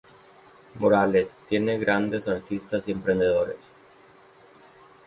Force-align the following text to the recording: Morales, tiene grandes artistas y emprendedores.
Morales, 0.79 1.37
tiene 1.47 1.77
grandes 1.77 2.27
artistas 2.27 2.87
y 2.87 2.91
emprendedores. 2.91 3.71